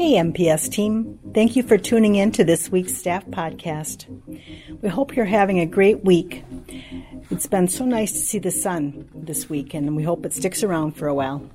Hey, 0.00 0.14
MPS 0.14 0.70
team. 0.70 1.18
Thank 1.34 1.56
you 1.56 1.62
for 1.62 1.76
tuning 1.76 2.14
in 2.14 2.32
to 2.32 2.42
this 2.42 2.70
week's 2.70 2.96
staff 2.96 3.26
podcast. 3.26 4.06
We 4.80 4.88
hope 4.88 5.14
you're 5.14 5.26
having 5.26 5.60
a 5.60 5.66
great 5.66 6.06
week. 6.06 6.42
It's 7.30 7.46
been 7.46 7.68
so 7.68 7.84
nice 7.84 8.12
to 8.12 8.18
see 8.18 8.38
the 8.38 8.50
sun 8.50 9.10
this 9.14 9.50
week, 9.50 9.74
and 9.74 9.94
we 9.94 10.02
hope 10.02 10.24
it 10.24 10.32
sticks 10.32 10.62
around 10.62 10.92
for 10.92 11.06
a 11.06 11.12
while. 11.12 11.46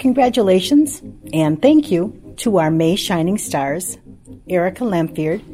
Congratulations 0.00 1.00
and 1.32 1.62
thank 1.62 1.92
you 1.92 2.34
to 2.38 2.58
our 2.58 2.72
May 2.72 2.96
Shining 2.96 3.38
Stars, 3.38 3.98
Erica 4.48 4.82
Lemfield, 4.82 5.44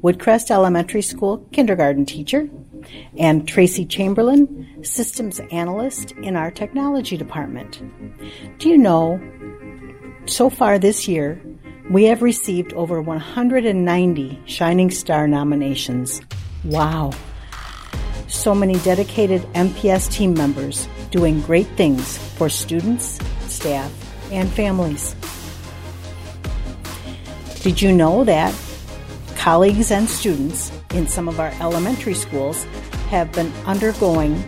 Woodcrest 0.00 0.50
Elementary 0.50 1.02
School 1.02 1.38
kindergarten 1.52 2.04
teacher, 2.04 2.50
and 3.16 3.46
Tracy 3.46 3.86
Chamberlain, 3.86 4.82
systems 4.82 5.40
analyst 5.52 6.10
in 6.22 6.34
our 6.34 6.50
technology 6.50 7.16
department. 7.16 7.80
Do 8.58 8.68
you 8.68 8.76
know 8.76 9.20
so 10.26 10.48
far 10.48 10.78
this 10.78 11.08
year, 11.08 11.40
we 11.90 12.04
have 12.04 12.22
received 12.22 12.72
over 12.74 13.02
190 13.02 14.38
Shining 14.46 14.90
Star 14.90 15.26
nominations. 15.26 16.22
Wow. 16.64 17.12
So 18.28 18.54
many 18.54 18.78
dedicated 18.78 19.42
MPS 19.52 20.10
team 20.10 20.34
members 20.34 20.88
doing 21.10 21.40
great 21.42 21.66
things 21.76 22.18
for 22.36 22.48
students, 22.48 23.18
staff, 23.46 23.92
and 24.30 24.48
families. 24.48 25.14
Did 27.62 27.82
you 27.82 27.92
know 27.92 28.24
that 28.24 28.54
colleagues 29.36 29.90
and 29.90 30.08
students 30.08 30.72
in 30.94 31.06
some 31.06 31.28
of 31.28 31.40
our 31.40 31.52
elementary 31.60 32.14
schools 32.14 32.64
have 33.10 33.32
been 33.32 33.52
undergoing 33.66 34.42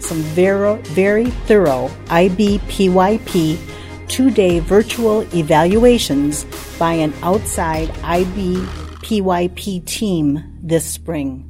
some 0.00 0.18
very, 0.18 0.76
very 0.82 1.26
thorough 1.46 1.88
IBPYP 2.06 3.69
two 4.10 4.28
day 4.28 4.58
virtual 4.58 5.20
evaluations 5.34 6.44
by 6.78 6.92
an 6.94 7.14
outside 7.22 7.88
IBPYP 8.02 9.86
team 9.86 10.58
this 10.60 10.84
spring. 10.84 11.46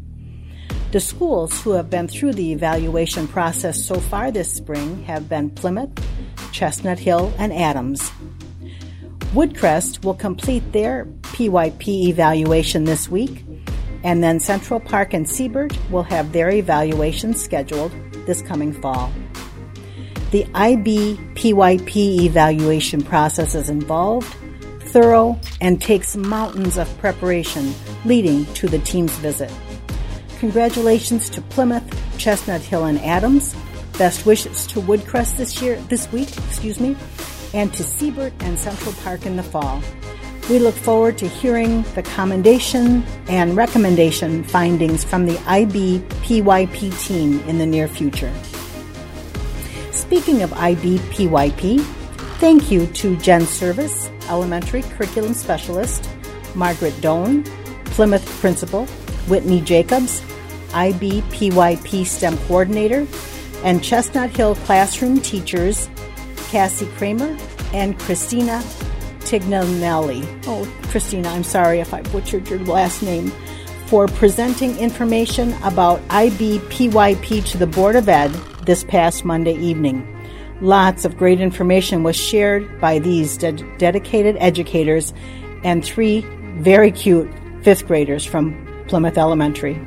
The 0.93 1.01
schools 1.01 1.62
who 1.62 1.71
have 1.73 1.89
been 1.89 2.07
through 2.07 2.34
the 2.34 2.53
evaluation 2.53 3.27
process 3.29 3.83
so 3.83 3.95
far 3.95 4.31
this 4.31 4.53
spring 4.53 5.03
have 5.05 5.27
been 5.27 5.49
Plymouth, 5.51 5.91
Chestnut 6.53 6.99
Hill, 6.99 7.33
and 7.39 7.53
Adams. 7.53 8.12
Woodcrest 9.33 10.05
will 10.05 10.15
complete 10.15 10.73
their 10.73 11.06
PYP 11.23 12.09
evaluation 12.09 12.84
this 12.84 13.09
week, 13.09 13.43
and 14.05 14.23
then 14.23 14.39
Central 14.39 14.81
Park 14.81 15.15
and 15.15 15.27
Siebert 15.27 15.75
will 15.91 16.03
have 16.03 16.33
their 16.33 16.51
evaluations 16.51 17.43
scheduled 17.43 17.93
this 18.27 18.43
coming 18.43 18.73
fall. 18.73 19.11
The 20.31 20.45
IBPYP 20.45 22.20
evaluation 22.20 23.03
process 23.03 23.56
is 23.56 23.69
involved, 23.69 24.33
thorough, 24.92 25.41
and 25.61 25.83
takes 25.83 26.17
mountains 26.17 26.78
of 26.78 26.98
preparation 26.98 27.75
leading 28.05 28.45
to 28.55 28.69
the 28.69 28.78
team's 28.78 29.17
visit. 29.17 29.53
Congratulations 30.39 31.28
to 31.31 31.42
Plymouth, 31.42 31.84
Chestnut 32.17 32.61
Hill, 32.61 32.84
and 32.84 33.00
Adams. 33.00 33.56
Best 33.98 34.25
wishes 34.25 34.69
to 34.69 34.81
Woodcrest 34.81 35.37
this 35.37 35.61
year, 35.61 35.81
this 35.89 36.11
week, 36.12 36.28
excuse 36.47 36.78
me, 36.78 36.97
and 37.53 37.75
to 37.75 37.83
Siebert 37.83 38.33
and 38.41 38.56
Central 38.56 38.92
Park 39.03 39.27
in 39.27 39.34
the 39.34 39.42
fall. 39.42 39.83
We 40.48 40.61
look 40.61 40.77
forward 40.77 41.19
to 41.19 41.28
hearing 41.28 41.83
the 41.97 42.05
commendation 42.05 43.03
and 43.27 43.56
recommendation 43.56 44.44
findings 44.44 45.03
from 45.03 45.27
the 45.27 45.34
IBPYP 45.34 47.05
team 47.05 47.41
in 47.48 47.59
the 47.59 47.67
near 47.67 47.89
future. 47.89 48.33
Speaking 49.93 50.43
of 50.43 50.51
IBPYP, 50.51 51.81
thank 52.39 52.71
you 52.71 52.87
to 52.89 53.17
Jen 53.17 53.45
Service, 53.45 54.11
Elementary 54.29 54.83
Curriculum 54.83 55.35
Specialist, 55.35 56.09
Margaret 56.55 56.99
Doan, 57.01 57.45
Plymouth 57.87 58.27
Principal, 58.41 58.87
Whitney 59.27 59.61
Jacobs, 59.61 60.21
IBPYP 60.71 62.06
STEM 62.06 62.39
Coordinator, 62.39 63.06
and 63.65 63.83
Chestnut 63.83 64.31
Hill 64.31 64.55
Classroom 64.55 65.21
teachers 65.21 65.89
Cassie 66.50 66.87
Kramer 66.97 67.37
and 67.73 67.99
Christina 67.99 68.62
Tignanelli. 69.21 70.27
Oh, 70.47 70.65
Christina, 70.89 71.29
I'm 71.29 71.45
sorry 71.45 71.81
if 71.81 71.93
I 71.93 72.03
butchered 72.03 72.49
your 72.49 72.61
last 72.61 73.03
name. 73.03 73.33
For 73.87 74.06
presenting 74.06 74.79
information 74.79 75.53
about 75.65 76.00
IBPYP 76.09 77.45
to 77.50 77.59
the 77.59 77.67
Board 77.67 77.97
of 77.97 78.09
Ed 78.09 78.31
this 78.66 78.84
past 78.84 79.25
Monday 79.25 79.54
evening. 79.54 80.06
Lots 80.60 81.04
of 81.04 81.16
great 81.16 81.41
information 81.41 82.03
was 82.03 82.16
shared 82.16 82.81
by 82.81 82.98
these 82.98 83.37
de- 83.37 83.53
dedicated 83.78 84.37
educators 84.41 85.12
and 85.65 85.84
three 85.84 86.21
very 86.59 86.93
cute 86.93 87.31
fifth 87.62 87.87
graders 87.87 88.25
from 88.25 88.66
Plymouth 88.88 89.16
Elementary. 89.16 89.78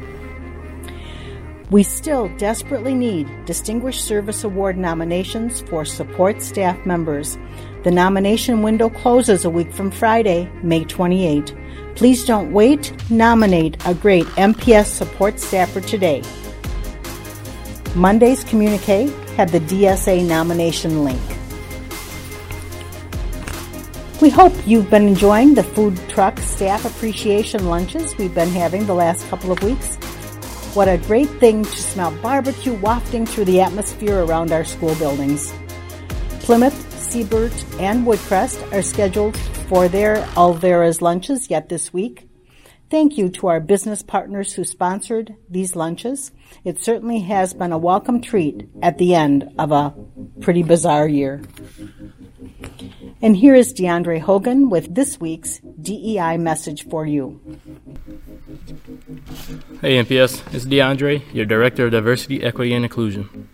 We 1.69 1.81
still 1.81 2.29
desperately 2.37 2.93
need 2.93 3.27
Distinguished 3.45 4.05
Service 4.05 4.43
Award 4.43 4.77
nominations 4.77 5.61
for 5.61 5.85
support 5.85 6.41
staff 6.41 6.77
members. 6.85 7.37
The 7.83 7.89
nomination 7.91 8.61
window 8.61 8.89
closes 8.89 9.43
a 9.43 9.49
week 9.49 9.73
from 9.73 9.89
Friday, 9.89 10.51
May 10.61 10.83
28. 10.83 11.55
Please 11.95 12.25
don't 12.25 12.53
wait. 12.53 12.93
Nominate 13.09 13.75
a 13.87 13.95
great 13.95 14.25
MPS 14.37 14.85
support 14.85 15.39
staffer 15.39 15.81
today. 15.81 16.21
Monday's 17.95 18.43
communique 18.43 19.13
had 19.37 19.49
the 19.49 19.59
DSA 19.59 20.27
nomination 20.27 21.03
link. 21.03 21.21
We 24.19 24.31
hope 24.31 24.53
you've 24.65 24.89
been 24.89 25.07
enjoying 25.07 25.53
the 25.53 25.63
food 25.63 25.99
truck 26.09 26.39
staff 26.39 26.85
appreciation 26.85 27.67
lunches 27.67 28.17
we've 28.17 28.33
been 28.33 28.49
having 28.49 28.87
the 28.87 28.95
last 28.95 29.27
couple 29.29 29.51
of 29.51 29.61
weeks. 29.61 29.97
What 30.73 30.87
a 30.87 30.97
great 30.97 31.29
thing 31.39 31.63
to 31.63 31.81
smell 31.83 32.09
barbecue 32.23 32.73
wafting 32.73 33.27
through 33.27 33.45
the 33.45 33.61
atmosphere 33.61 34.23
around 34.23 34.51
our 34.51 34.63
school 34.63 34.95
buildings. 34.95 35.53
Plymouth, 36.39 36.99
Siebert, 36.99 37.53
and 37.79 38.07
Woodcrest 38.07 38.73
are 38.73 38.81
scheduled 38.81 39.37
for 39.69 39.87
their 39.87 40.15
Alvera's 40.35 40.99
lunches 40.99 41.51
yet 41.51 41.69
this 41.69 41.93
week. 41.93 42.27
Thank 42.93 43.17
you 43.17 43.29
to 43.29 43.47
our 43.47 43.59
business 43.59 44.03
partners 44.03 44.53
who 44.53 44.63
sponsored 44.63 45.33
these 45.49 45.75
lunches. 45.75 46.31
It 46.63 46.83
certainly 46.83 47.21
has 47.21 47.51
been 47.51 47.71
a 47.71 47.77
welcome 47.79 48.21
treat 48.21 48.69
at 48.83 48.99
the 48.99 49.15
end 49.15 49.51
of 49.57 49.71
a 49.71 49.95
pretty 50.41 50.61
bizarre 50.61 51.07
year. 51.07 51.41
And 53.19 53.35
here 53.35 53.55
is 53.55 53.73
DeAndre 53.73 54.19
Hogan 54.19 54.69
with 54.69 54.93
this 54.93 55.19
week's 55.19 55.57
DEI 55.81 56.37
message 56.37 56.87
for 56.87 57.03
you. 57.07 57.41
Hey 59.81 59.97
MPS, 59.97 60.53
it's 60.53 60.65
DeAndre, 60.65 61.23
your 61.33 61.45
Director 61.45 61.85
of 61.85 61.93
Diversity, 61.93 62.43
Equity, 62.43 62.75
and 62.75 62.85
Inclusion. 62.85 63.49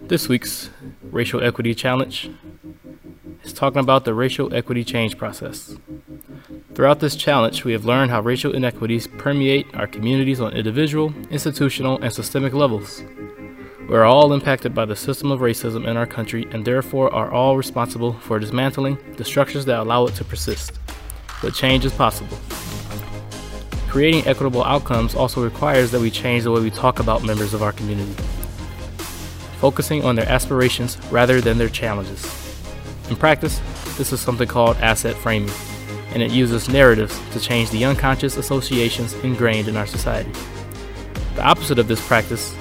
This 0.00 0.28
week's 0.28 0.70
Racial 1.02 1.42
Equity 1.42 1.74
Challenge 1.74 2.30
is 3.42 3.52
talking 3.52 3.80
about 3.80 4.04
the 4.04 4.14
racial 4.14 4.54
equity 4.54 4.84
change 4.84 5.18
process. 5.18 5.76
Throughout 6.78 7.00
this 7.00 7.16
challenge, 7.16 7.64
we 7.64 7.72
have 7.72 7.84
learned 7.86 8.12
how 8.12 8.20
racial 8.20 8.54
inequities 8.54 9.08
permeate 9.08 9.66
our 9.74 9.88
communities 9.88 10.40
on 10.40 10.52
individual, 10.52 11.12
institutional, 11.28 11.98
and 12.00 12.12
systemic 12.12 12.52
levels. 12.52 13.02
We 13.88 13.96
are 13.96 14.04
all 14.04 14.32
impacted 14.32 14.76
by 14.76 14.84
the 14.84 14.94
system 14.94 15.32
of 15.32 15.40
racism 15.40 15.88
in 15.88 15.96
our 15.96 16.06
country 16.06 16.46
and 16.52 16.64
therefore 16.64 17.12
are 17.12 17.32
all 17.32 17.56
responsible 17.56 18.12
for 18.12 18.38
dismantling 18.38 18.96
the 19.16 19.24
structures 19.24 19.64
that 19.64 19.80
allow 19.80 20.06
it 20.06 20.14
to 20.14 20.24
persist. 20.24 20.78
But 21.42 21.52
change 21.52 21.84
is 21.84 21.92
possible. 21.92 22.38
Creating 23.88 24.24
equitable 24.28 24.62
outcomes 24.62 25.16
also 25.16 25.42
requires 25.42 25.90
that 25.90 26.00
we 26.00 26.12
change 26.12 26.44
the 26.44 26.52
way 26.52 26.60
we 26.60 26.70
talk 26.70 27.00
about 27.00 27.24
members 27.24 27.54
of 27.54 27.62
our 27.64 27.72
community, 27.72 28.12
focusing 29.58 30.04
on 30.04 30.14
their 30.14 30.28
aspirations 30.28 30.96
rather 31.10 31.40
than 31.40 31.58
their 31.58 31.68
challenges. 31.68 32.22
In 33.10 33.16
practice, 33.16 33.60
this 33.96 34.12
is 34.12 34.20
something 34.20 34.46
called 34.46 34.76
asset 34.76 35.16
framing 35.16 35.50
and 36.18 36.28
it 36.28 36.34
uses 36.34 36.68
narratives 36.68 37.16
to 37.30 37.38
change 37.38 37.70
the 37.70 37.84
unconscious 37.84 38.36
associations 38.36 39.14
ingrained 39.22 39.68
in 39.68 39.76
our 39.76 39.86
society. 39.86 40.32
The 41.36 41.44
opposite 41.44 41.78
of 41.78 41.86
this 41.86 42.04
practice 42.04 42.56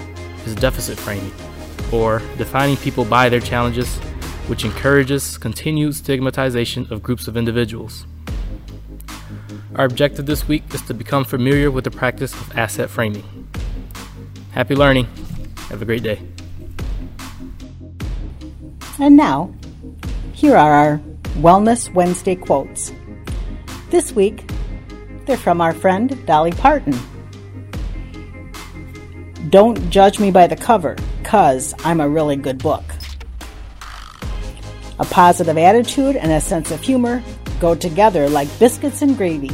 is 0.45 0.53
deficit 0.53 0.99
framing, 0.99 1.31
or 1.91 2.21
defining 2.37 2.77
people 2.77 3.03
by 3.03 3.29
their 3.29 3.39
challenges, 3.39 3.97
which 4.45 4.63
encourages 4.63 5.39
continued 5.39 5.95
stigmatization 5.95 6.85
of 6.91 7.01
groups 7.01 7.27
of 7.27 7.35
individuals. 7.35 8.05
Our 9.73 9.85
objective 9.85 10.27
this 10.27 10.47
week 10.47 10.71
is 10.75 10.83
to 10.83 10.93
become 10.93 11.25
familiar 11.25 11.71
with 11.71 11.83
the 11.83 11.89
practice 11.91 12.33
of 12.33 12.55
asset 12.55 12.91
framing. 12.91 13.47
Happy 14.51 14.75
learning. 14.75 15.07
Have 15.69 15.81
a 15.81 15.85
great 15.85 16.03
day. 16.03 16.21
And 18.99 19.17
now, 19.17 19.51
here 20.33 20.55
are 20.55 20.71
our 20.71 21.01
Wellness 21.39 21.91
Wednesday 21.91 22.35
quotes. 22.35 22.91
This 23.89 24.11
week, 24.11 24.51
they're 25.25 25.37
from 25.37 25.61
our 25.61 25.73
friend 25.73 26.25
Dolly 26.25 26.51
Parton. 26.51 26.93
Don't 29.49 29.89
judge 29.89 30.19
me 30.19 30.29
by 30.29 30.45
the 30.45 30.57
cover, 30.57 30.97
cuz 31.23 31.73
I'm 31.85 32.01
a 32.01 32.09
really 32.09 32.35
good 32.35 32.57
book. 32.57 32.83
A 34.99 35.05
positive 35.05 35.57
attitude 35.57 36.17
and 36.17 36.33
a 36.33 36.41
sense 36.41 36.69
of 36.69 36.81
humor 36.81 37.23
go 37.61 37.75
together 37.75 38.27
like 38.27 38.49
biscuits 38.59 39.01
and 39.01 39.15
gravy. 39.15 39.51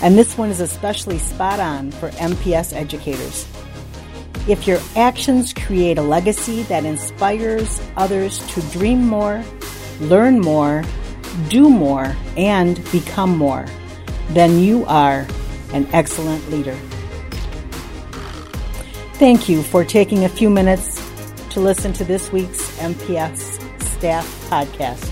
And 0.00 0.16
this 0.16 0.38
one 0.38 0.48
is 0.48 0.60
especially 0.60 1.18
spot 1.18 1.60
on 1.60 1.90
for 1.90 2.08
MPS 2.12 2.72
educators. 2.72 3.46
If 4.48 4.66
your 4.66 4.80
actions 4.96 5.52
create 5.52 5.98
a 5.98 6.02
legacy 6.02 6.62
that 6.64 6.86
inspires 6.86 7.82
others 7.98 8.38
to 8.54 8.62
dream 8.72 9.06
more, 9.06 9.44
learn 10.00 10.40
more, 10.40 10.84
do 11.48 11.68
more, 11.68 12.16
and 12.36 12.76
become 12.92 13.36
more, 13.36 13.66
then 14.30 14.58
you 14.58 14.84
are 14.86 15.26
an 15.72 15.86
excellent 15.92 16.48
leader. 16.50 16.76
Thank 19.14 19.48
you 19.48 19.62
for 19.62 19.84
taking 19.84 20.24
a 20.24 20.28
few 20.28 20.50
minutes 20.50 21.00
to 21.50 21.60
listen 21.60 21.92
to 21.94 22.04
this 22.04 22.32
week's 22.32 22.76
MPS 22.78 23.60
Staff 23.80 24.26
Podcast. 24.50 25.08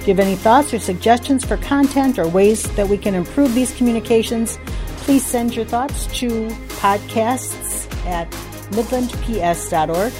If 0.00 0.08
you 0.08 0.14
have 0.14 0.20
any 0.20 0.36
thoughts 0.36 0.74
or 0.74 0.78
suggestions 0.78 1.44
for 1.44 1.56
content 1.58 2.18
or 2.18 2.26
ways 2.26 2.62
that 2.74 2.88
we 2.88 2.98
can 2.98 3.14
improve 3.14 3.54
these 3.54 3.74
communications, 3.76 4.58
please 4.98 5.24
send 5.24 5.54
your 5.54 5.64
thoughts 5.64 6.06
to 6.18 6.48
podcasts 6.80 7.86
at 8.06 8.30
midlandps.org. 8.72 10.12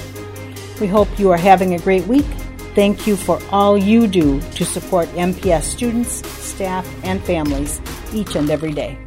We 0.79 0.87
hope 0.87 1.19
you 1.19 1.31
are 1.31 1.37
having 1.37 1.73
a 1.73 1.79
great 1.79 2.07
week. 2.07 2.25
Thank 2.75 3.05
you 3.05 3.15
for 3.15 3.39
all 3.51 3.77
you 3.77 4.07
do 4.07 4.41
to 4.41 4.65
support 4.65 5.07
MPS 5.09 5.63
students, 5.63 6.27
staff, 6.27 6.87
and 7.03 7.23
families 7.23 7.79
each 8.13 8.35
and 8.35 8.49
every 8.49 8.71
day. 8.71 8.97